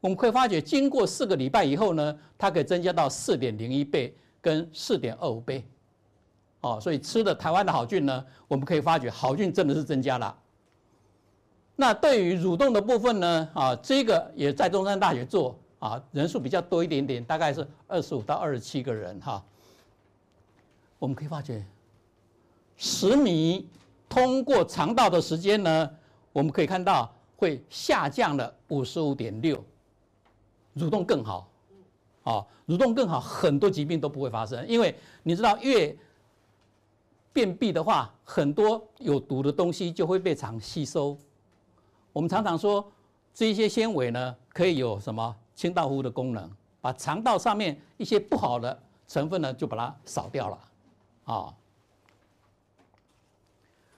[0.00, 5.64] 我们会发觉，经过四个礼拜以后呢，它可以增加到四点零一倍跟四点二五倍，
[6.60, 10.36] 哦，所以吃的台湾的好菌呢，我们可以发觉好菌真的是增加了。
[11.78, 19.44] 那对于蠕动的部分呢，啊，这个也在中山大学做，啊，人数比较多一点点，大概是二十五到二十七个人哈。
[20.98, 21.62] 我们可以发觉，
[22.78, 23.68] 十米
[24.08, 25.90] 通过肠道的时间呢，
[26.32, 29.62] 我们可以看到会下降了五十五点六。
[30.76, 31.50] 蠕动更好，
[32.24, 34.66] 啊，蠕动更好，很多疾病都不会发生。
[34.66, 35.94] 因为你知道，越
[37.34, 41.18] 便秘的话，很多有毒的东西就会被肠吸收。
[42.16, 42.90] 我们常常说，
[43.34, 46.50] 这一些纤维呢，可以有什么清道夫的功能，
[46.80, 50.58] 把肠道上面一些不好的成分呢，就把它扫掉了，
[51.24, 51.54] 啊。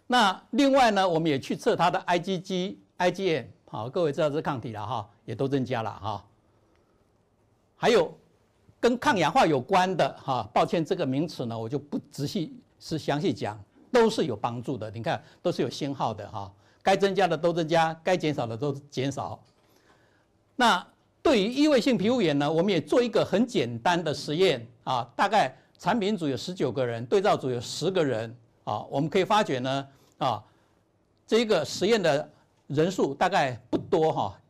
[0.08, 6.24] 那另外呢，我们也去测它的 IgG、IgM，好，各位知道这是抗体了哈，也都增加了哈。
[7.76, 8.12] 还有
[8.80, 13.56] 跟抗氧化有关的哈，抱歉，这个名词呢，我就不仔细是详细讲，
[13.92, 14.90] 都是有帮助的。
[14.90, 16.52] 你看，都是有星号的哈，
[16.88, 19.38] 该增加的都增加，该减少的都减少。
[20.56, 20.82] 那
[21.22, 30.42] 对于异位性皮肤炎呢，我们也做一个很简单的实验啊，大概产品组有十九个人，对照组有十个人啊，我们可以发觉呢啊，
[31.26, 32.26] 这个实验的
[32.68, 34.40] 人数大概不多哈。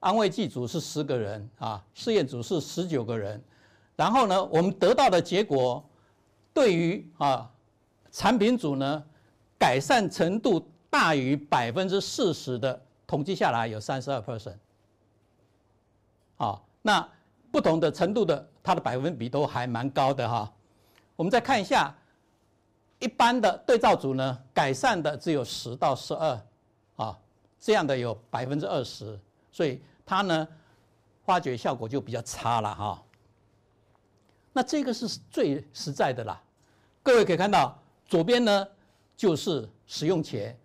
[0.00, 3.42] 安慰剂组是十个人啊，试验组是十九个人，
[3.96, 5.82] 然后呢，我们得到的结果
[6.52, 7.50] 对于啊
[8.12, 9.02] 产品组呢，
[9.58, 14.56] 改善程度大于百分之四十的，统计下来有三十二 percent，
[16.36, 17.08] 啊，那
[17.50, 20.52] 不同的程度的它的百分比都还蛮高的哈。
[21.16, 21.94] 我们再看一下
[22.98, 26.40] 一般的对照组呢，改善的只有十到十二
[26.96, 27.18] 啊，
[27.58, 29.18] 这样的有百分之二十。
[29.52, 30.48] 所以它呢，
[31.24, 33.02] 发觉效果就比较差了哈。
[34.52, 36.42] 那这个是最实在的啦。
[37.02, 38.66] 各位可以看到，左边呢
[39.16, 40.58] 就是使用前，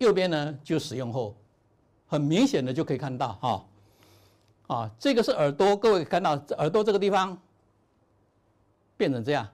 [0.00, 1.34] 右边呢就使用后，
[2.06, 3.66] 很明显的就可以看到哈。
[4.66, 7.40] 啊，这个是耳朵，各位看到耳朵这个地方
[8.96, 9.48] 变成这样。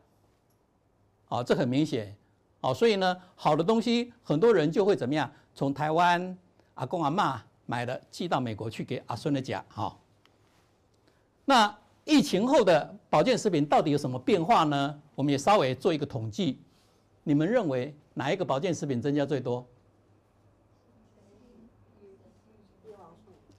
[1.29, 2.17] 啊，这很明显。
[2.61, 5.31] 啊，所以呢，好的东西很多人就会怎么样？
[5.55, 6.37] 从台湾
[6.75, 7.39] 阿公阿嬷。
[7.69, 9.99] 买的寄到美国去给阿孙的家哈。
[11.45, 15.03] 那疫情后的保健食品到底有什么变化呢？
[15.17, 16.61] 我们也稍微做一个统计。
[17.25, 19.67] 你们认为哪一个保健食品增加最多？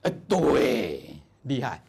[0.02, 1.82] 哎，对，厉害。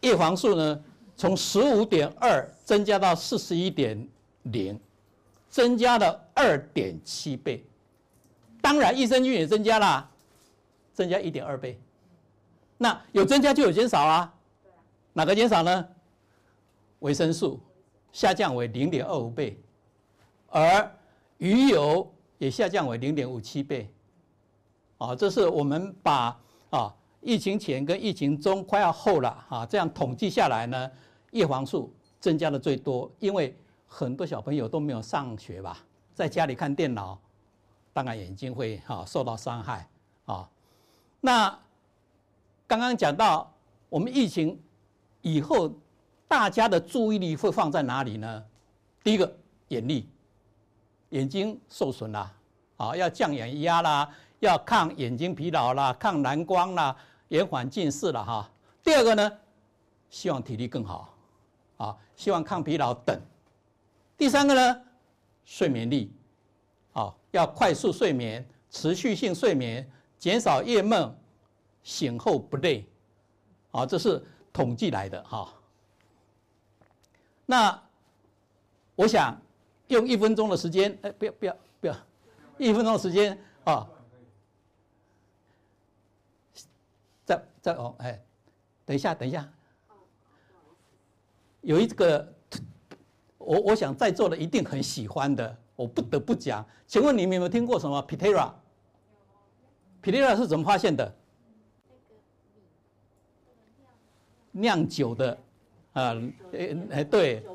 [0.00, 0.84] 叶黄素呢，
[1.16, 4.08] 从十五点二增加到四十一点
[4.42, 4.78] 零，
[5.48, 7.64] 增加了二点七倍。
[8.60, 10.10] 当然，益生菌也增加了。
[10.92, 11.76] 增加一点二倍，
[12.78, 14.32] 那有增加就有减少啊。
[15.12, 15.88] 哪个减少呢？
[17.00, 17.58] 维生素
[18.12, 19.58] 下降为零点二五倍，
[20.46, 20.88] 而
[21.38, 23.92] 鱼油也下降为零点五七倍。
[24.98, 26.38] 啊，这是我们把
[26.70, 30.90] 啊疫情前跟疫情中快要后了啊，这样统计下来呢，
[31.32, 35.78] 叶黄素增加的最多，因为很多小朋友都没有上学吧，
[36.14, 37.18] 在家里看电脑，
[37.92, 39.88] 当然眼睛会啊受到伤害
[40.26, 40.48] 啊。
[41.20, 41.58] 那
[42.66, 43.52] 刚刚讲到
[43.88, 44.60] 我们疫情
[45.22, 45.72] 以后，
[46.28, 48.44] 大家的注意力会放在哪里呢？
[49.02, 49.36] 第一个，
[49.68, 50.08] 眼力，
[51.10, 52.32] 眼睛受损了
[52.76, 54.10] 啊，要降眼压啦。
[54.44, 56.94] 要抗眼睛疲劳啦，抗蓝光啦，
[57.28, 58.50] 延缓近视了哈。
[58.82, 59.32] 第二个呢，
[60.10, 61.14] 希望体力更好
[61.78, 63.18] 啊，希望抗疲劳等。
[64.16, 64.80] 第三个呢，
[65.44, 66.12] 睡眠力
[66.92, 71.14] 啊，要快速睡眠、持续性睡眠，减少夜梦，
[71.82, 72.86] 醒后不累
[73.72, 75.52] 啊，这是统计来的哈。
[77.46, 77.82] 那
[78.94, 79.36] 我想
[79.88, 81.96] 用一分钟的时间，哎，不要不要不要，
[82.58, 83.88] 一分钟的时间啊。
[87.64, 88.22] 在哦，哎，
[88.84, 89.50] 等一下，等一下，
[91.62, 92.30] 有一个，
[93.38, 96.62] 我我想在座的一定很喜欢的，我不得不讲。
[96.86, 101.10] 请问你们有没有听过什么 Pitera？Pitera 是怎么发现的？
[104.52, 105.38] 酿酒的，
[105.94, 106.14] 啊，
[106.52, 107.46] 哎哎，对，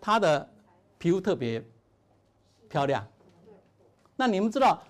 [0.00, 0.48] 他的
[0.96, 1.62] 皮肤特别
[2.70, 3.06] 漂亮。
[4.16, 4.82] 那你们知道？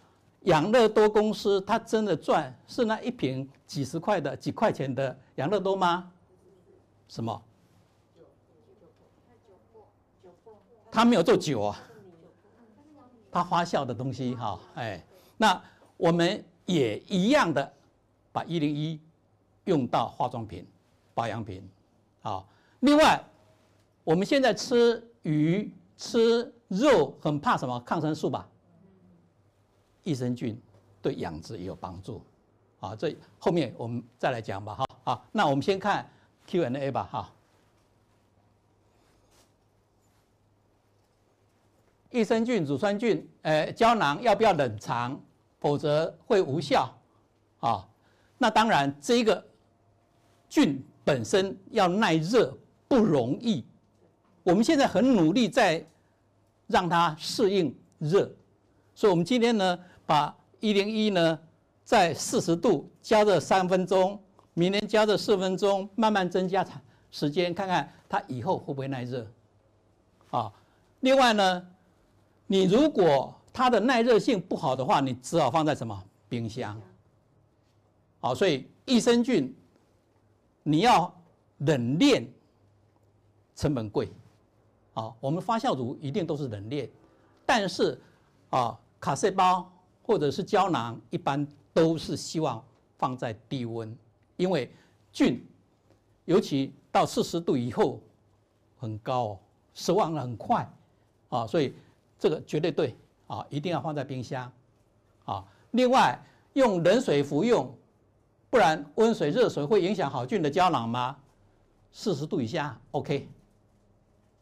[0.47, 6.11] 养乐多公司，它真的赚是那一瓶几十块的、几块钱的养乐多吗？
[7.09, 7.43] 什么？
[10.91, 11.79] 他没有做酒啊，
[13.31, 15.05] 他发酵的东西哈，哎，
[15.37, 15.61] 那
[15.97, 17.73] 我们也一样的
[18.33, 18.99] 把一零一
[19.65, 20.67] 用到化妆品、
[21.13, 21.69] 保养品，
[22.23, 22.49] 好。
[22.81, 23.23] 另外，
[24.05, 27.79] 我们现在吃鱼、吃肉，很怕什么？
[27.81, 28.49] 抗生素吧。
[30.07, 30.57] 益生菌
[31.03, 32.23] 对养殖也有帮助，
[32.79, 36.09] 啊，这后面我们再来讲吧，哈，好，那我们先看
[36.47, 37.33] Q&A 吧，哈。
[42.11, 45.21] 益生菌、乳酸菌，呃，胶囊要不要冷藏？
[45.59, 46.89] 否则会无效，
[47.59, 47.85] 啊，
[48.39, 49.45] 那当然这个
[50.49, 53.65] 菌本身要耐热不容易，
[54.45, 55.85] 我们现在很努力在
[56.69, 58.31] 让它适应热，
[58.95, 59.77] 所以我们今天呢。
[60.07, 61.39] 把一零一呢，
[61.85, 64.19] 在四十度加热三分钟，
[64.55, 66.65] 明天加热四分钟，慢慢增加
[67.11, 69.27] 时间，看看它以后会不会耐热。
[70.31, 70.53] 啊，
[71.01, 71.69] 另外呢，
[72.47, 76.81] 你如果它的耐热性不好的话，你只好放在什么冰箱。
[78.21, 79.55] 好，所以益生菌
[80.63, 81.13] 你要
[81.59, 82.27] 冷链，
[83.55, 84.09] 成本贵。
[84.95, 86.89] 啊，我们发酵乳一定都是冷链，
[87.45, 88.01] 但是
[88.51, 89.71] 啊，卡塞包。
[90.07, 92.65] 或者是胶囊，一般都是希望
[92.97, 93.95] 放在低温，
[94.37, 94.71] 因为
[95.13, 95.45] 菌，
[96.27, 98.01] 尤其到四十度以后
[98.79, 99.37] 很高，
[99.75, 100.71] 死亡的很快
[101.29, 101.75] 啊，所以
[102.17, 104.51] 这个绝对对啊，一定要放在冰箱
[105.25, 105.45] 啊。
[105.73, 106.17] 另外，
[106.53, 107.69] 用冷水服用，
[108.49, 111.17] 不然温水、热水会影响好菌的胶囊吗？
[111.91, 113.29] 四十度以下 OK，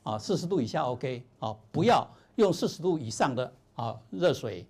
[0.03, 4.66] 啊，四十度以下 OK，啊，不要用四十度以上的啊热水。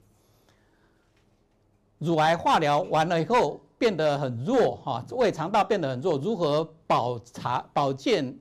[2.05, 8.37] 乳癌化疗完了以后变得很弱哈，胃肠道变得很弱，如何保肠保健？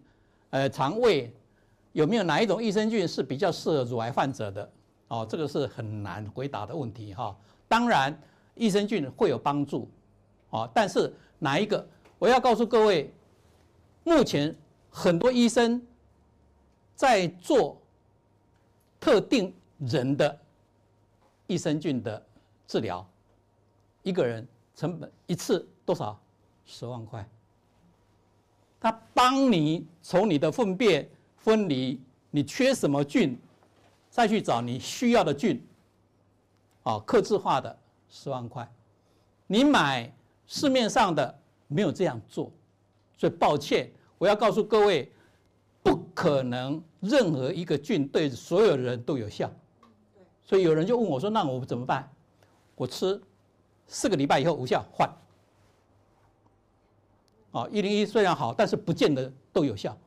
[0.49, 1.33] 呃，肠胃
[1.93, 4.69] 有没有哪一种益生菌是比较适合乳癌患者的？
[5.07, 7.35] 哦，这个是很难回答的问题哈。
[7.67, 8.15] 当然，
[8.53, 9.89] 益生菌会有帮助，
[10.51, 11.83] 哦，但是哪一个？
[12.19, 13.11] 我要告诉各位，
[14.03, 14.55] 目前
[14.89, 15.81] 很多医生
[16.95, 17.81] 在做
[18.99, 20.39] 特定人的
[21.47, 22.23] 益生菌的
[22.67, 23.05] 治疗。
[24.03, 26.19] 一个人成本一次多少？
[26.65, 27.27] 十万块。
[28.79, 31.99] 他帮你从你的粪便分离
[32.31, 33.37] 你缺什么菌，
[34.09, 35.65] 再去找你需要的菌，
[36.83, 37.77] 啊，客制化的
[38.09, 38.69] 十万块。
[39.47, 40.13] 你买
[40.47, 42.51] 市面上的没有这样做，
[43.17, 45.11] 所以抱歉，我要告诉各位，
[45.81, 49.49] 不可能任何一个菌对所有人都有效。
[50.43, 52.09] 所以有人就问我说：“那我怎么办？”
[52.75, 53.21] 我吃。
[53.87, 55.09] 四个礼拜以后无效换，
[57.51, 59.97] 啊，一零一虽然好，但是不见得都有效，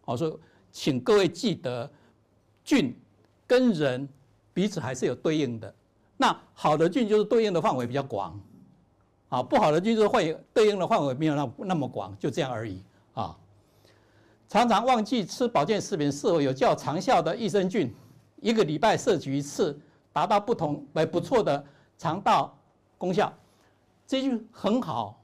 [0.00, 0.38] 好，所以
[0.70, 1.90] 请各位记得，
[2.64, 2.94] 菌
[3.46, 4.08] 跟人
[4.52, 5.74] 彼此还是有对应的。
[6.16, 8.40] 那好的菌就是对应的范围比较广，
[9.28, 12.82] 啊，不好的菌就是会对应的范围没有那那么广，就这样而已。
[13.14, 13.36] 啊。
[14.48, 17.90] 常常忘记吃保健食品是否有较长效的益生菌，
[18.42, 19.80] 一个礼拜摄取一次，
[20.12, 21.64] 达到不同为不错的
[21.96, 22.54] 肠道
[23.02, 23.32] 功效。
[24.06, 25.20] 这句很好，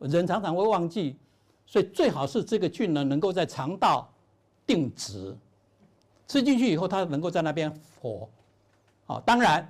[0.00, 1.16] 人常常会忘记，
[1.64, 4.06] 所以最好是这个菌呢能够在肠道
[4.66, 5.34] 定植，
[6.28, 8.28] 吃进去以后它能够在那边活。
[9.06, 9.66] 好，当然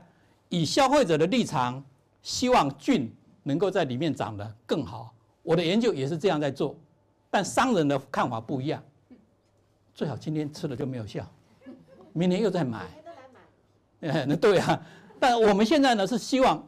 [0.49, 1.81] 以消费者的立场，
[2.21, 3.09] 希望菌
[3.45, 5.15] 能够在里面长得更好。
[5.45, 6.75] 我的研究也是这样在做。
[7.31, 8.83] 但商人的看法不一样，
[9.95, 11.25] 最好今天吃了就没有效，
[12.13, 12.87] 明年又再买。
[14.01, 14.83] 哎，那对啊。
[15.21, 16.67] 但我们现在呢是希望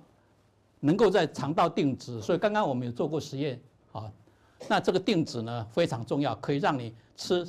[0.80, 3.60] 能够在肠道定植，所以刚刚我们有做过实验
[3.92, 4.10] 啊。
[4.68, 7.44] 那这个定植呢非常重要，可以让你吃，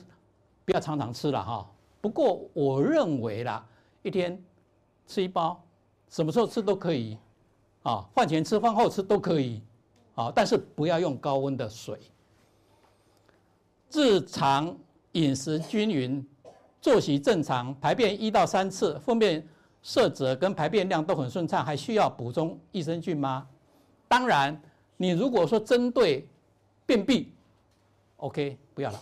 [0.66, 1.70] 不要常常吃了哈。
[2.02, 3.66] 不过我认为啦，
[4.04, 4.42] 一天
[5.08, 5.62] 吃一包，
[6.10, 7.18] 什么时候吃都可以
[7.84, 9.62] 啊，饭前吃、饭后吃都可以
[10.16, 12.00] 啊，但是不要用高温的水。
[13.92, 14.78] 日常
[15.14, 16.24] 饮食均匀，
[16.80, 19.46] 作息正常，排便一到三次，粪便
[19.82, 23.48] 色泽跟排便量都很顺畅，还需要补充益生菌吗？
[24.08, 24.60] 当然，
[24.98, 26.28] 你如果说针对
[26.86, 27.32] 便秘
[28.18, 29.00] ，OK，不要了。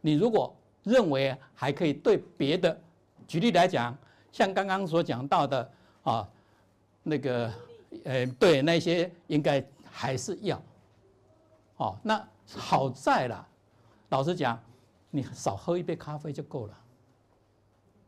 [0.00, 2.78] 你如果认为还可以对别的，
[3.26, 3.96] 举例来讲，
[4.30, 5.70] 像刚刚所讲到的
[6.04, 6.28] 啊，
[7.02, 7.52] 那个
[8.04, 10.62] 呃，对那些应该还是要。
[11.78, 12.24] 哦，那
[12.54, 13.48] 好在了。
[14.10, 14.56] 老实讲，
[15.10, 16.78] 你少喝一杯咖啡就够了。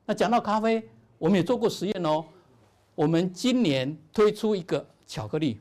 [0.06, 0.88] 那讲到咖啡，
[1.18, 2.24] 我们也做过实验哦。
[2.94, 5.60] 我们今年推出一个巧克力，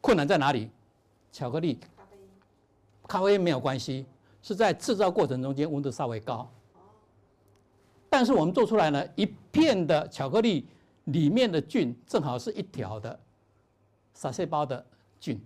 [0.00, 0.70] 困难在哪里？
[1.32, 2.16] 巧克力，咖啡，
[3.06, 4.06] 咖啡没有关系，
[4.42, 6.48] 是在制造过程中间温度稍微高。
[8.08, 10.66] 但是我们做出来呢，一片的巧克力
[11.04, 13.18] 里面的菌正好是一条的
[14.14, 14.84] 撒细胞的
[15.20, 15.40] 菌，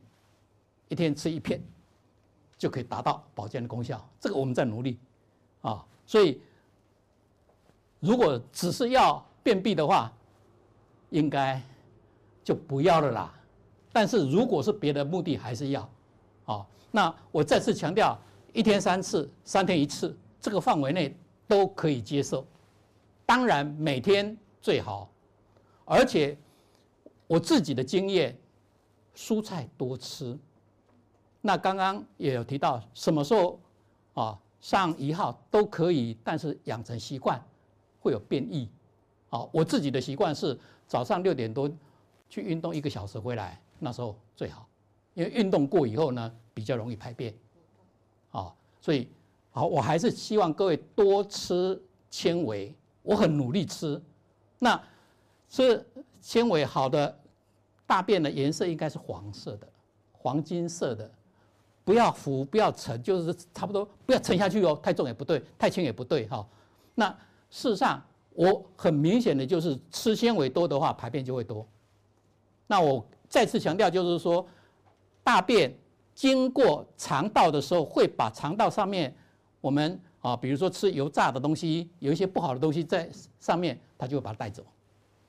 [0.88, 1.62] 一天吃一片。
[2.58, 4.96] 就可以达到保健的功效，这个我们在努力，
[5.62, 6.40] 啊，所以
[8.02, 10.12] 如果只是要便秘的话，
[11.10, 11.62] 应该
[12.42, 13.32] 就不要了啦。
[13.92, 15.88] 但是如果是别的目的，还是要，
[16.44, 18.18] 啊，那我再次强调，
[18.52, 22.44] 一天三次，三天一次，这个范围内都可以接受。
[23.24, 25.08] 当然每天最好，
[25.84, 26.36] 而且
[27.28, 28.36] 我自己的经验，
[29.14, 30.36] 蔬菜多吃。
[31.40, 33.60] 那刚刚也有提到，什么时候
[34.14, 37.40] 啊上一号都可以，但是养成习惯
[38.02, 38.68] 会有变异。
[39.28, 41.70] 好，我自己的习惯是早上六点多
[42.28, 44.68] 去运动一个小时回来，那时候最好，
[45.14, 47.32] 因为运动过以后呢比较容易排便。
[48.32, 49.08] 啊，所以
[49.50, 54.00] 好，我还是希望各位多吃纤维，我很努力吃。
[54.58, 54.78] 那
[55.48, 55.84] 吃
[56.20, 57.18] 纤维好的
[57.86, 59.68] 大便的颜色应该是黄色的，
[60.12, 61.10] 黄金色的。
[61.84, 64.78] 不要浮，不要沉，就是差不多，不要沉下去哦。
[64.80, 66.46] 太重也不对，太轻也不对哈。
[66.94, 67.12] 那
[67.52, 71.64] 事实上，我很明显的就是吃纤维多的话，排便就会多。
[72.66, 74.44] 那我再次强调，就是说，
[75.22, 75.72] 大便
[76.14, 79.14] 经过肠道的时候，会把肠道上面
[79.60, 83.06] 我们啊，比如说吃油炸的东西，有一些不好的东西在
[83.38, 84.64] 上面，它就会把它带走。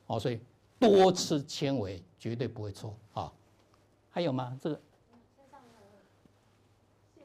[0.07, 0.39] 哦，所以
[0.79, 3.29] 多吃纤维绝对不会错啊。
[4.09, 4.57] 还有吗？
[4.61, 4.79] 这个？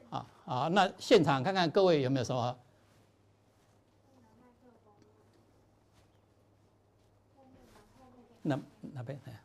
[0.09, 2.57] 啊啊，那现场看看各位有没有什么？
[8.49, 8.59] 那
[8.95, 9.39] 那边哎。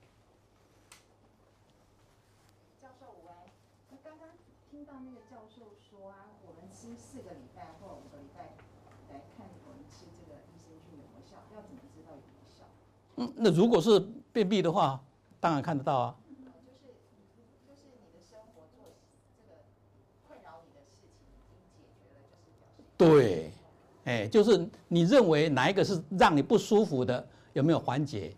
[2.81, 3.37] 教授午安，
[3.91, 4.31] 那刚刚
[4.71, 8.55] 听到那个教授说啊，我们吃四个礼拜或五个礼拜
[9.13, 12.65] 来看我们吃这个益生菌有没有效，要怎么知道有没有效？
[13.17, 14.01] 嗯，那如果是
[14.33, 14.99] 便秘的话，
[15.39, 16.17] 当然看得到啊。
[16.65, 16.97] 就是
[17.69, 19.05] 就是你的生活作息
[19.37, 19.61] 这个
[20.27, 23.53] 困扰你的事情，已经解决了，就是表示对，
[24.05, 28.35] 哎，就是你认为哪一个是让你不舒服的，有没有缓解？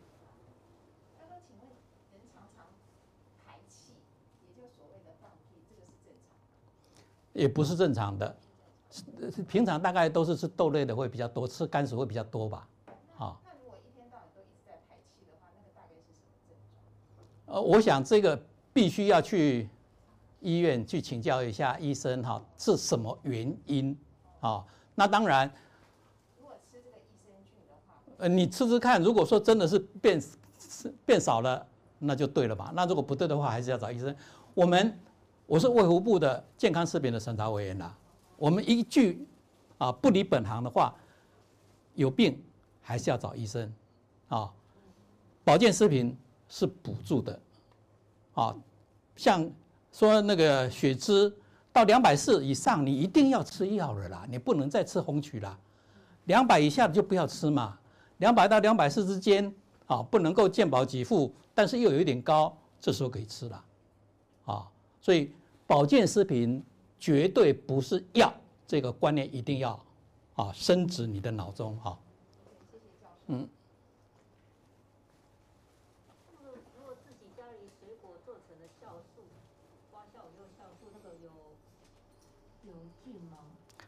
[1.18, 1.66] 他说：“请问，
[2.12, 2.66] 人常常
[3.44, 3.94] 排气，
[4.46, 7.02] 也就所谓的放屁，这个是正常的？
[7.36, 8.36] 也不是正常的，
[8.90, 12.66] 是平常大概都是吃豆类的会比较多，吃干食会比较多吧？
[13.18, 13.38] 啊。
[13.44, 16.56] 那如果一天到晚都一直在排气的话，那个大概是什么症
[17.44, 17.54] 状？
[17.54, 19.68] 呃，我想这个必须要去
[20.40, 23.96] 医院去请教一下医生哈，是什么原因？
[24.40, 24.64] 啊，
[24.94, 25.52] 那当然。
[26.38, 30.22] 如果吃这个益生菌的话，呃，你吃吃看，如果说真的是变
[31.04, 31.66] 变少了，
[31.98, 32.72] 那就对了吧？
[32.74, 34.14] 那如果不对的话，还是要找医生。
[34.54, 34.98] 我们
[35.46, 37.96] 我是卫福部的健康食品的审查委员啦。
[38.36, 39.24] 我们一句
[39.78, 40.92] 啊不离本行的话，
[41.94, 42.42] 有病
[42.82, 43.72] 还是要找医生
[44.28, 44.52] 啊。
[45.44, 46.16] 保健食品
[46.48, 47.40] 是补助的，
[48.34, 48.56] 啊，
[49.14, 49.48] 像
[49.92, 51.32] 说那个血脂
[51.72, 55.56] 到两百四以上，你一定要吃药了啦，你不能再吃红曲啦。
[56.24, 57.78] 两百以下就不要吃嘛。
[58.18, 59.54] 两百到两百四之间
[59.86, 63.64] 啊，不能够健保给付，但是又有一点高，这时候可以吃了。
[64.46, 64.68] 啊，
[65.06, 65.30] 所以
[65.68, 66.60] 保健食品
[66.98, 68.34] 绝对不是药，
[68.66, 69.80] 这个观念一定要
[70.34, 71.96] 啊深植你的脑中哈。
[72.72, 73.16] 谢谢教授。
[73.28, 73.48] 嗯。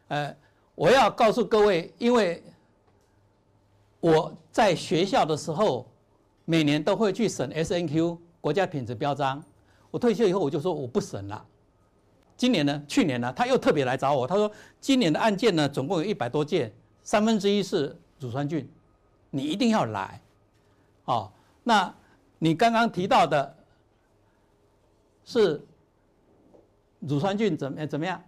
[0.06, 0.36] 呃，
[0.76, 2.40] 我要告诉各位，因为
[3.98, 5.84] 我在学校的时候，
[6.44, 9.44] 每年都会去审 SNQ 国家品质标章。
[9.90, 11.44] 我退休以后，我就说我不审了。
[12.36, 16.72] 今年呢，去年呢，他又特别来找我，他说今年的案件呢，总共有一百多件，
[17.02, 18.68] 三分之一是乳酸菌，
[19.30, 20.20] 你一定要来。
[21.06, 21.32] 哦，
[21.64, 21.92] 那
[22.38, 23.56] 你刚刚提到的
[25.24, 25.60] 是
[27.00, 28.22] 乳酸菌怎么怎么样？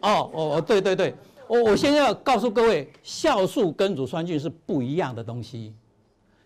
[0.00, 1.14] 哦哦哦，对对对，
[1.46, 5.74] 我我现在要告诉各位，酵素跟乳酸菌是不一样的东西，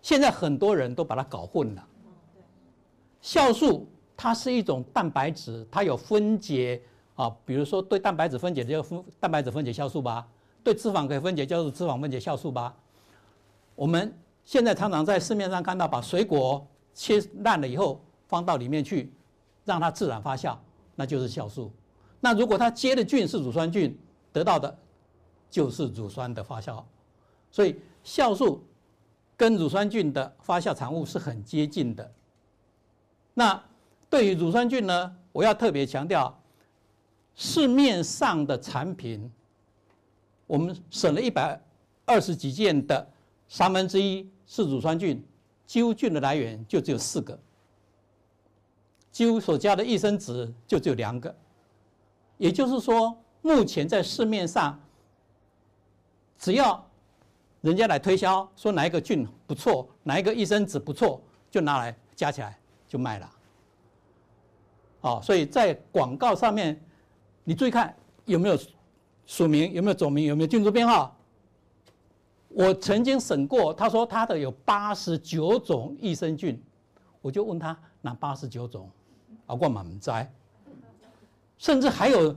[0.03, 1.89] 现在很多人都把它搞混了。
[3.25, 6.83] 酵素它是一种蛋白质，它有分解
[7.15, 10.29] 啊，比如说对蛋白质分解叫分蛋白质分解酵素吧，
[10.63, 12.77] 对脂肪可以分解叫做脂肪分解酵素吧。
[13.75, 14.15] 我们
[14.45, 17.99] 现在常常在市面上看到，把水果切烂了以后
[18.29, 19.11] 放到里面去，
[19.65, 20.55] 让它自然发酵，
[20.95, 21.73] 那就是酵素。
[22.21, 23.99] 那如果它接的菌是乳酸菌，
[24.35, 24.79] 得到的
[25.49, 26.85] 就是乳酸的发酵，
[27.51, 28.63] 所以酵素
[29.35, 32.13] 跟乳酸菌的发酵产物是很接近的。
[33.35, 33.61] 那
[34.09, 36.41] 对于乳酸菌呢，我要特别强调，
[37.35, 39.29] 市面上的产品，
[40.47, 41.61] 我们省了一百
[42.05, 43.07] 二十几件的，
[43.49, 45.21] 三分之一是乳酸菌，
[45.67, 47.37] 几乎菌的来源就只有四个，
[49.11, 51.35] 几乎所加的益生质就只有两个。
[52.39, 54.81] 也就是说，目前在市面上，
[56.39, 56.89] 只要
[57.63, 61.21] 人家来推销说哪一个菌不错，哪一个益生质不错，
[61.51, 62.57] 就拿来加起来
[62.95, 63.33] 就卖了。
[65.01, 66.81] 哦，所以在广告上面，
[67.43, 67.93] 你注意看
[68.25, 68.57] 有没有
[69.27, 71.13] 署名，有没有种名，有没有菌株编号。
[72.51, 76.63] 我曾经审过，他说他的有八十九种益生菌，
[77.21, 78.89] 我就问他哪八十九种，
[79.47, 80.33] 啊，我满栽。
[81.59, 82.33] 甚至还有，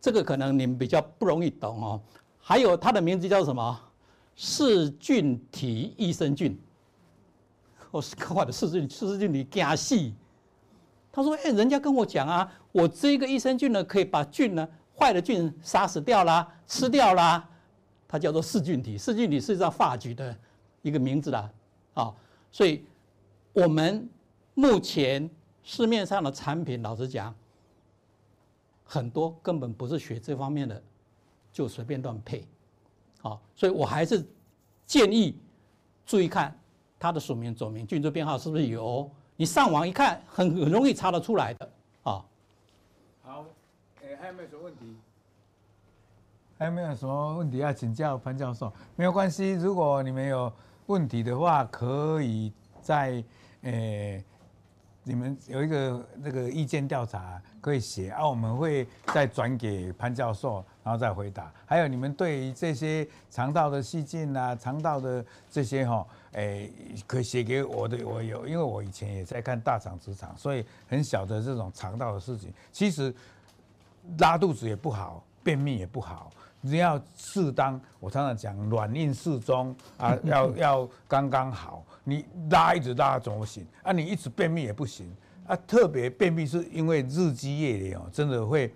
[0.00, 2.00] 这个可能你们比较不容易懂哦。
[2.40, 3.80] 还有它的名字叫什么？
[4.34, 6.60] 噬菌体益生菌。
[7.90, 10.14] 我是科幻的噬菌，噬菌体加细。
[11.10, 17.48] 他说：“哎，人家跟我讲啊，我这个益生菌呢，可以把菌呢坏的菌杀死掉啦，吃掉啦。
[18.06, 20.36] 它叫做噬菌体，噬菌体是上法局的
[20.82, 21.50] 一个名字啦。
[21.94, 22.14] 啊，
[22.52, 22.84] 所以
[23.52, 24.08] 我们
[24.54, 25.28] 目前
[25.62, 27.34] 市面上的产品，老实讲。”
[28.90, 30.82] 很多根本不是学这方面的，
[31.52, 32.42] 就随便乱配，
[33.20, 34.26] 好，所以我还是
[34.86, 35.38] 建议
[36.06, 36.58] 注意看
[36.98, 39.10] 它的署名、种名、郡州编号是不是有。
[39.36, 41.70] 你上网一看，很容易查得出来的
[42.02, 42.24] 啊。
[43.22, 43.44] 好，
[44.02, 44.96] 诶，还有没有什么问题？
[46.58, 48.72] 还有没有什么问题要请教潘教授？
[48.96, 50.52] 没有关系，如果你们有
[50.86, 53.22] 问题的话，可以在
[53.62, 54.24] 诶。
[55.04, 61.52] 你们有一个那个意见调查可以写啊，我们会再转给潘教授，然后再回答。
[61.66, 66.72] 还有你们对于这些肠道的细菌啊、肠道的这些哈，诶，
[67.06, 72.50] 可以写给我的，我有，因为我以前也在看大肠直肠，所以很小的这种肠道的事情。
[72.72, 73.14] 其实
[74.16, 76.30] 拉肚子也不好，便秘也不好。
[76.62, 81.84] 你要适当，我常常讲软硬适中啊， 要要刚刚好。
[82.02, 83.92] 你拉一直拉怎么行啊？
[83.92, 85.14] 你一直便秘也不行
[85.48, 85.58] 啊。
[85.66, 88.72] 特别便秘是因为日积月累哦，真的会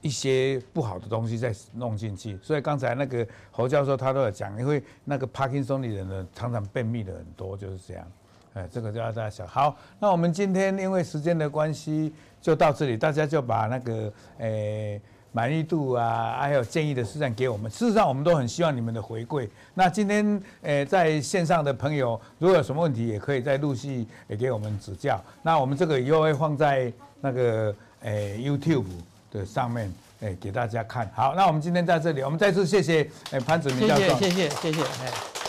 [0.00, 2.38] 一些不好的东西再弄进去。
[2.42, 8.06] 所以刚才那个侯教授他都有讲，因为那个帕金森的人呢，常常便秘的很多，就是这样。
[8.54, 9.46] 哎，这个就要大家想。
[9.46, 15.00] 好，那我们今天因为时间的关系就到这里，大家就把那个诶。
[15.32, 17.70] 满意度啊，还有建议的事项给我们。
[17.70, 19.48] 事实上，我们都很希望你们的回馈。
[19.74, 25.20] 那今天，诶，在线上的朋友，如果有什么问题，也可以再陆续也给我们指教。
[25.42, 28.84] 那我们这个以后会放在那个诶 YouTube
[29.30, 31.10] 的上面，诶给大家看。
[31.14, 35.41] 好，那我们今天在这里，我们再次谢谢诶潘子明教授，谢谢谢谢谢谢。